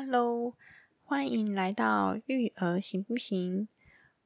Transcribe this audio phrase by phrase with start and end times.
[0.00, 0.54] Hello，
[1.02, 3.66] 欢迎来到育儿行不行？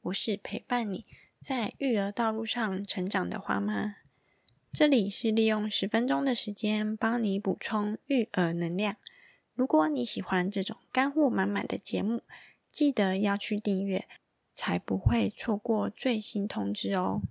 [0.03, 1.07] 我是陪伴你
[1.41, 3.95] 在育儿道路上成长的花妈。
[4.71, 8.97] 这里是利用十分钟的时间帮你补充育儿能量。
[9.55, 12.23] 如果你喜欢这种干货满满的节目，
[12.71, 14.07] 记得要去订阅，
[14.53, 17.23] 才不会错过最新通知哦。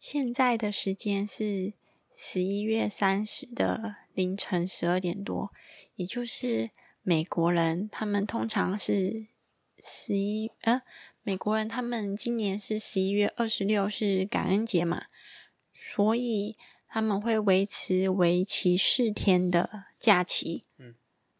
[0.00, 1.74] 现在的时间是
[2.16, 5.52] 十一月三十的凌晨十二点多，
[5.96, 6.70] 也就是
[7.08, 9.26] 美国人他们通常是
[9.78, 10.82] 十一呃，
[11.22, 15.04] 美国人他们今年是十一月二十六是感恩节嘛，
[15.72, 16.56] 所以
[16.88, 20.64] 他们会维持为期四天的假期。
[20.78, 20.96] 嗯，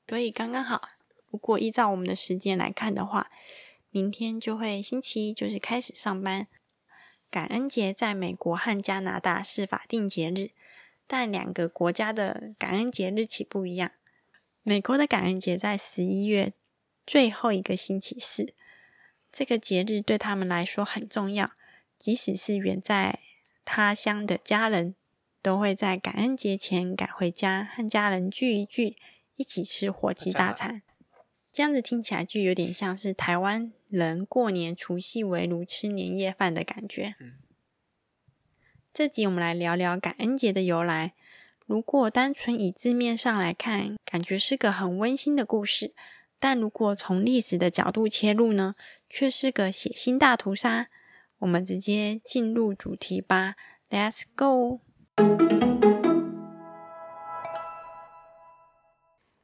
[0.06, 0.88] 所以刚刚好，
[1.32, 3.28] 如果依照我们的时间来看的话，
[3.90, 6.46] 明天就会星期一就是开始上班。
[7.28, 10.52] 感恩节在美国和加拿大是法定节日，
[11.08, 13.90] 但两个国家的感恩节日期不一样。
[14.68, 16.52] 美国的感恩节在十一月
[17.06, 18.52] 最后一个星期四，
[19.30, 21.52] 这个节日对他们来说很重要。
[21.96, 23.20] 即使是远在
[23.64, 24.96] 他乡的家人，
[25.40, 28.96] 都会在感恩节前赶回家和家人聚一聚，
[29.36, 30.82] 一起吃火鸡大餐。
[31.52, 33.72] 这样子听起来就有点像是台湾。
[33.88, 37.14] 人过年除夕围炉吃年夜饭的感觉。
[38.92, 41.14] 这集我们来聊聊感恩节的由来。
[41.66, 45.88] 如果单纯以字面上来看，感觉是个很温馨的故事；
[46.38, 48.76] 但如果从历史的角度切入呢，
[49.10, 50.88] 却是个血腥大屠杀。
[51.40, 53.56] 我们直接进入主题吧
[53.90, 54.80] ，Let's go。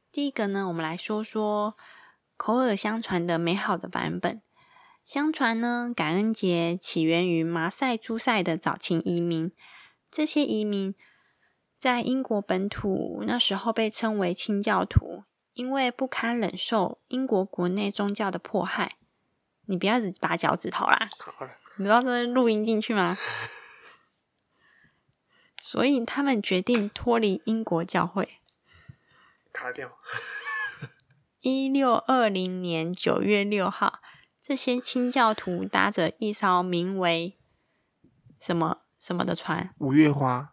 [0.09, 1.75] 第一个呢，我们来说说。
[2.35, 4.41] 口耳相传的美好的版本。
[5.05, 9.51] 相传呢，感恩节起源于马赛诸塞的早期移民。
[10.09, 10.95] 这些移民
[11.83, 18.95] 在英国本土那时候被称为清教徒，因为不堪忍受英国国内宗教的迫害。
[19.65, 21.09] 你不要只拔脚趾头啦！
[21.75, 23.17] 你知道这录音进去吗？
[25.61, 28.39] 所以他们决定脱离英国教会。
[29.51, 29.91] 卡掉。
[31.43, 33.99] 一六二零年九月六号，
[34.41, 37.37] 这些清教徒搭着一艘名为
[38.39, 40.52] “什么什么”的船，五月花。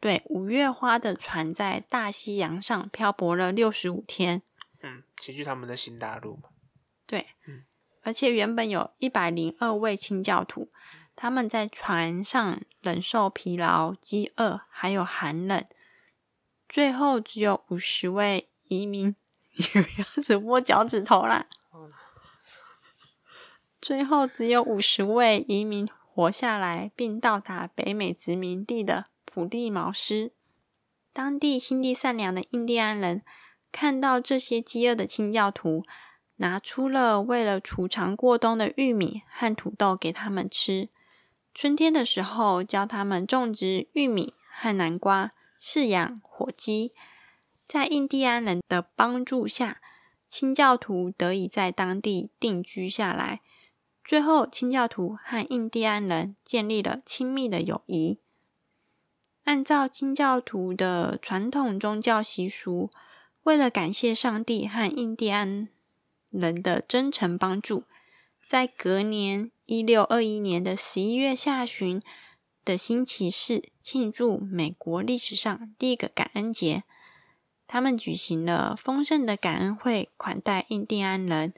[0.00, 4.42] 对，五月花的船在大西洋上漂泊了六十五天。
[4.82, 6.44] 嗯，前去他们的新大陆嘛。
[7.06, 7.64] 对，嗯，
[8.02, 10.70] 而且原本有一百零二位清教徒，
[11.14, 15.62] 他们在船上忍受疲劳、饥饿还有寒冷，
[16.66, 19.14] 最后只有五十位移民。
[19.52, 21.46] 你不要只摸脚趾头啦！
[23.82, 30.32] 最后只有五十位移民活下来，并到达北美殖民地的普利茅斯。
[31.12, 33.22] 当地心地善良的印第安人
[33.70, 35.84] 看到这些饥饿的清教徒，
[36.36, 40.88] 拿出了为了储藏过冬的玉米和土豆给他们吃。
[41.54, 46.92] 春天的时候，教他们种植玉米和南瓜，饲养火鸡。
[47.68, 49.80] 在印第安人的帮助下，
[50.28, 53.40] 清教徒得以在当地定居下来。
[54.04, 58.18] 最后，清教徒和印第安人建立了亲密的友谊。
[59.44, 62.90] 按照清教徒的传统宗教习俗，
[63.42, 65.68] 为了感谢上帝和印第安
[66.28, 67.84] 人的真诚帮助，
[68.46, 72.00] 在隔年一六二一年的十一月下旬
[72.64, 76.84] 的星期四，庆祝美国历史上第一个感恩节。
[77.66, 81.54] 他们举行了丰盛的感恩会，款待印第安人。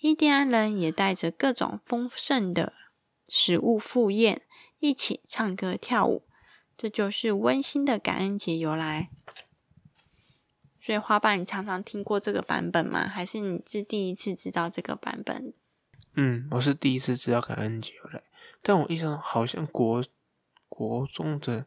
[0.00, 2.72] 印第安人也带着各种丰盛的
[3.28, 4.42] 食物赴宴，
[4.78, 6.22] 一起唱歌跳舞。
[6.76, 9.10] 这就是温馨的感恩节由来。
[10.80, 13.08] 所以，花爸，你常常听过这个版本吗？
[13.08, 15.52] 还是你是第一次知道这个版本？
[16.14, 18.22] 嗯，我是第一次知道感恩节由来，
[18.62, 20.04] 但我印象好像国
[20.68, 21.66] 国中的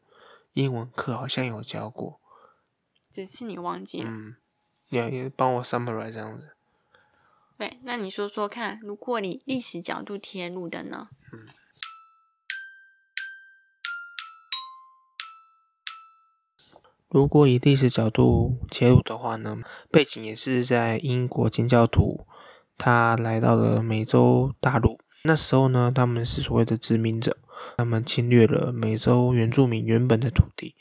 [0.53, 2.21] 英文课好像有教过。
[3.11, 4.37] 只是你忘记了，嗯，
[4.89, 6.55] 你要帮我 summarize 这样子。
[7.57, 11.09] 对，那你说说看，如果你历史角度切入的呢？
[11.33, 11.45] 嗯，
[17.09, 19.57] 如果以历史角度切入的话呢，
[19.89, 22.27] 背景也是在英国清教徒
[22.77, 27.37] 他来到了美洲大陆，那时候呢，他们是所谓的殖民者，
[27.77, 30.75] 他们侵略了美洲原住民原本的土地。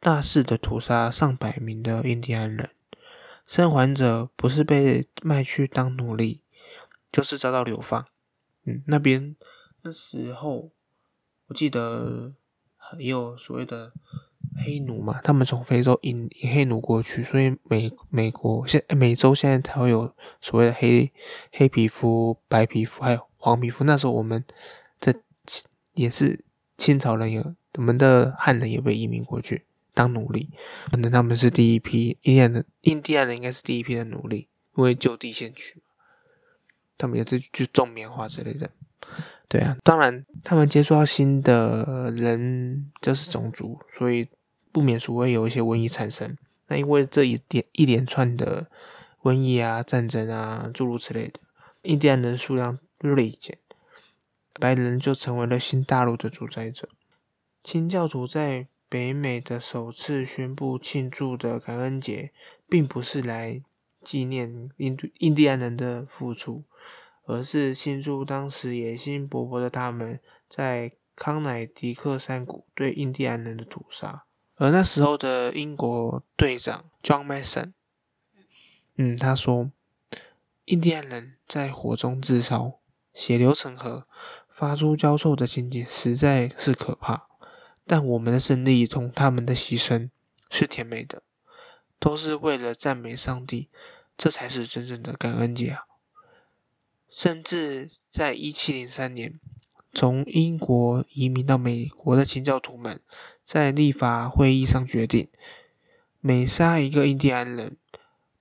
[0.00, 2.68] 大肆的屠杀上百名的印第安人，
[3.46, 6.42] 生还者不是被卖去当奴隶，
[7.10, 8.06] 就是遭到流放。
[8.64, 9.34] 嗯，那边
[9.80, 10.72] 那时候
[11.46, 12.34] 我记得
[12.98, 13.94] 也有所谓的
[14.56, 21.12] 黑奴嘛，他们从非洲引黑奴过去，所以美美国现美洲现在才会有所谓的黑
[21.52, 23.82] 黑皮肤、白皮肤还有黄皮肤。
[23.82, 24.44] 那时候我们
[25.00, 25.14] 的
[25.94, 26.44] 也是
[26.76, 30.50] 清朝人有我们的汉人也被移民过去当奴隶，
[30.90, 35.82] 可能他们是第一批印第安人，印第安人应该是第一批的奴隶，因为就地先取
[36.96, 38.70] 他们也是去种棉花之类的。
[39.48, 44.28] 对啊，当然他们接触到新的人就是种族，所以。
[44.74, 46.36] 不免俗会有一些瘟疫产生。
[46.66, 48.68] 那因为这一点一连串的
[49.22, 51.38] 瘟疫啊、战争啊诸如此类的，
[51.82, 53.56] 印第安人数量锐减，
[54.54, 56.88] 白人就成为了新大陆的主宰者。
[57.62, 62.32] 清教徒在北美的首次宣布庆祝的感恩节，
[62.68, 63.62] 并不是来
[64.02, 66.64] 纪念印印第安人的付出，
[67.26, 70.18] 而是庆祝当时野心勃勃的他们
[70.48, 74.24] 在康乃狄克山谷对印第安人的屠杀。
[74.56, 77.72] 而那时候的英国队长 John Mason，
[78.96, 79.70] 嗯，他说，
[80.66, 82.78] 印第安人在火中自烧，
[83.12, 84.06] 血流成河，
[84.48, 87.26] 发出焦臭的情景实在是可怕。
[87.86, 90.08] 但我们的胜利同他们的牺牲
[90.48, 91.22] 是甜美的，
[91.98, 93.68] 都是为了赞美上帝，
[94.16, 95.82] 这才是真正的感恩节啊！
[97.08, 99.40] 甚至在一七零三年。
[99.94, 103.00] 从英国移民到美国的清教徒们，
[103.44, 105.28] 在立法会议上决定，
[106.20, 107.76] 每杀一个印第安人，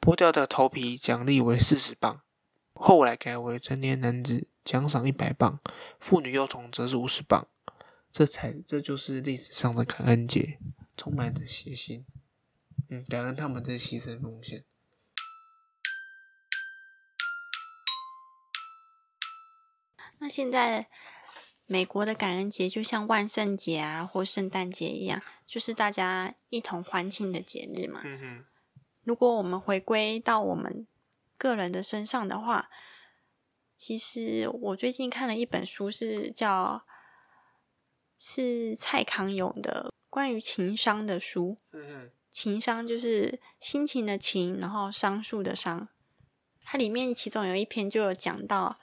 [0.02, 2.22] 剥掉的头皮奖励为四十磅。
[2.74, 5.60] 后来改为成年男子奖赏一百磅，
[6.00, 7.48] 妇女幼童则是五十磅。
[8.12, 10.58] 这才这就是历史上的感恩节，
[10.98, 12.04] 充满着血腥。
[12.90, 14.66] 嗯，感恩他们的牺牲奉献。
[20.18, 20.90] 那现在。
[21.66, 28.02] 美国的感恩节就像万圣节啊，或圣诞节一样，就是大家一同欢庆的节日嘛。
[28.04, 28.46] 嗯哼。
[29.04, 30.86] 如果我们回归到我们
[31.38, 32.70] 个人的身上的话，
[33.76, 36.86] 其实我最近看了一本书，是叫
[38.20, 41.58] 是蔡康永的关于情商的书。
[41.72, 42.12] 嗯哼。
[42.30, 45.88] 情商就是心情的情，然后商数的商。
[46.64, 48.80] 它里面其中有一篇就有讲到。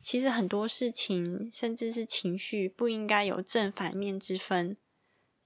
[0.00, 4.76] 其实很多事情，甚至是情绪，不应该有正反面之分，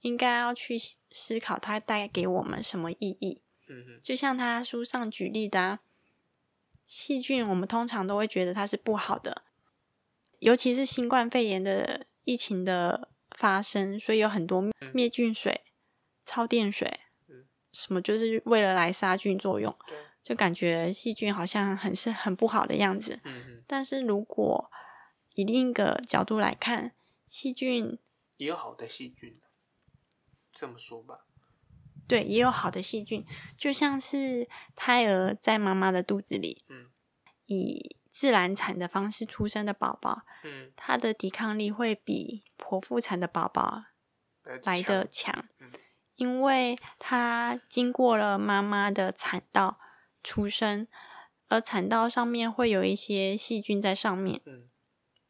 [0.01, 0.77] 应该要去
[1.09, 3.41] 思考它带给我们什么意义。
[3.67, 5.79] 嗯就像他书上举例的，
[6.85, 9.43] 细菌，我们通常都会觉得它是不好的，
[10.39, 14.63] 尤其是新冠肺炎的疫情的发生，所以有很多
[14.93, 15.61] 灭菌水、
[16.25, 16.99] 超电水，
[17.71, 19.75] 什么就是为了来杀菌作用。
[20.23, 23.19] 就感觉细菌好像很是很不好的样子，
[23.67, 24.71] 但是如果
[25.33, 26.93] 以另一个角度来看，
[27.27, 27.99] 细菌
[28.37, 29.41] 也有好的细菌，
[30.53, 31.25] 这么说吧，
[32.07, 33.25] 对，也有好的细菌，
[33.57, 34.47] 就像是
[34.77, 36.89] 胎儿在妈妈的肚子里，嗯，
[37.47, 43.83] 以自然产的方式出生的宝宝，嗯，他的抵抗力会比剖腹产的宝宝
[44.63, 45.49] 来的强，
[46.15, 49.79] 因为他经过了妈妈的产道。
[50.23, 50.87] 出生，
[51.49, 54.41] 而产道上面会有一些细菌在上面。
[54.45, 54.69] 嗯，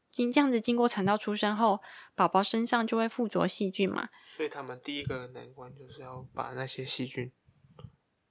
[0.10, 1.82] 经这样子经过产道出生后，
[2.16, 4.10] 宝宝身上就会附着细菌嘛。
[4.38, 7.32] 所以他们第一个难关就是要把那些细菌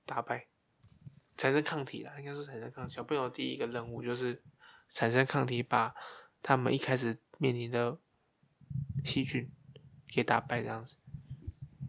[0.06, 0.46] 打败，
[1.36, 2.18] 产生抗体啦。
[2.18, 4.42] 应该说产生抗体小朋友第一个任务就是
[4.88, 5.94] 产生抗体，把
[6.40, 7.98] 他们一开始面临的
[9.04, 9.50] 细菌
[10.08, 10.96] 给打败，这样子。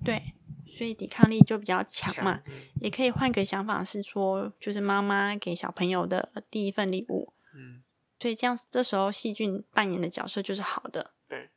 [0.03, 0.32] 对。
[0.67, 2.41] 所以抵抗力就比较强嘛，
[2.81, 7.33] 也可以换个想法是说，就是妈妈给小朋友的第一份礼物。
[7.53, 7.83] 嗯，
[8.19, 11.13] 所以这样这时候细菌扮演的角色就是好的。
[11.27, 11.49] 对。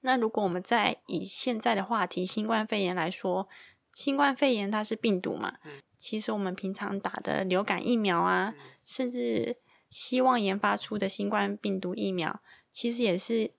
[0.00, 3.48] 那如果我们再以现在的话题新冠肺炎来说，
[3.94, 5.58] 新冠肺炎它是病毒嘛？
[5.64, 5.82] 嗯。
[5.96, 9.58] 其实我们平常打的流感疫苗啊，甚至
[9.88, 12.40] 希望研发出的新冠病毒疫苗，
[12.72, 13.52] 其实也是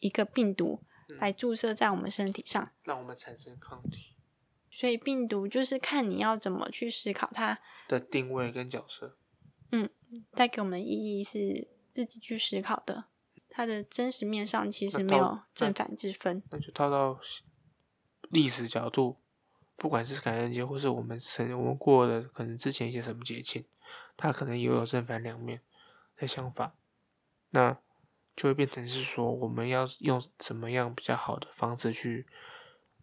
[0.00, 0.82] 一个病毒。
[1.20, 4.16] 来注射在我们身体上，让我们产生抗体。
[4.70, 9.16] 所以病毒就是看你要怎么去思考它的定位跟角色。
[9.72, 9.88] 嗯，
[10.32, 13.04] 带给我们的意义是自己去思考的。
[13.48, 16.42] 它的真实面上其实没有正反之分。
[16.50, 17.20] 那就套到
[18.30, 19.18] 历史角度，
[19.76, 23.64] 不管是感恩节，或是我们曾我们过的可能之前一些什么节庆，
[24.16, 25.60] 它可能也有正反两面
[26.16, 26.76] 的想法。
[27.50, 27.78] 那。
[28.36, 32.26] 就会变成是说，我们要用怎么样比较好的方式去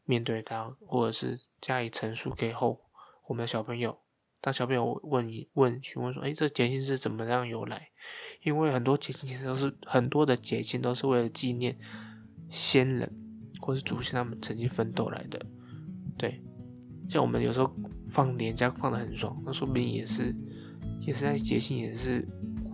[0.05, 2.81] 面对它，或者是加以陈述给后
[3.27, 3.99] 我们的小朋友。
[4.39, 7.89] 当小朋友问你问询问说：“哎，这节庆是怎么样由来？”
[8.43, 11.77] 因为很多节庆其实都是很多的节庆都是为了纪念
[12.49, 13.11] 先人
[13.59, 15.43] 或是祖先他们曾经奋斗来的
[16.17, 16.41] 对，
[17.09, 17.75] 像我们有时候
[18.09, 20.33] 放年假放的很爽，那说不定也是
[21.01, 22.25] 也是在节庆，也是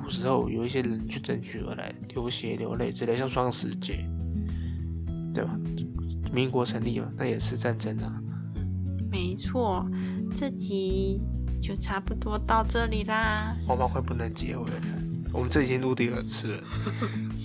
[0.03, 4.05] 古时候有一些人去争取而来，流血流泪之类，像双十节，
[5.33, 5.57] 对吧？
[6.31, 8.19] 民国成立嘛，那也是战争啊。
[9.09, 9.87] 没错，
[10.35, 11.21] 这集
[11.61, 13.55] 就差不多到这里啦。
[13.65, 14.85] 花妈快不能结尾了，
[15.31, 16.63] 我们这已经录第二次了，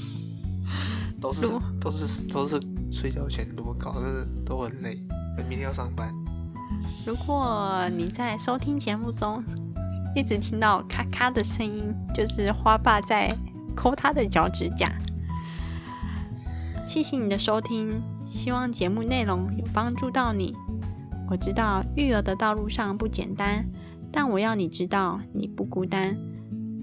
[1.21, 1.47] 都是
[1.81, 2.61] 都是都是
[2.91, 5.01] 睡觉前录，搞得都很累，
[5.49, 6.13] 明天要上班。
[7.07, 9.43] 如果你在收听节目中
[10.19, 13.33] 一直听到咔咔的声音，就是花爸在
[13.77, 14.93] 抠他的脚趾甲。
[16.89, 20.57] 谢谢你的收听，希望节目内容有帮助到你。
[21.31, 23.65] 我知道育儿的道路上不简单，
[24.11, 26.19] 但我要你知道你不孤单。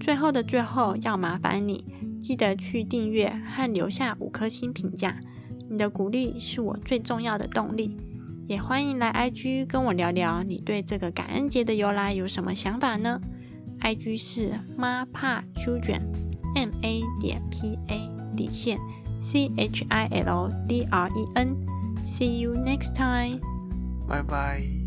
[0.00, 1.84] 最后的最后，要麻烦你
[2.18, 5.20] 记得去订阅和留下五颗星评价，
[5.68, 7.98] 你的鼓励是我最重要的动力。
[8.46, 13.20] 也欢迎来 IG 跟我聊聊你对这个感恩节的由来有什么想法呢
[13.80, 18.78] ？IG 是妈怕 children，M A 点 P A 底线
[19.20, 21.56] C H I L D R E N。
[22.06, 23.40] See you next time.
[24.06, 24.85] 拜拜。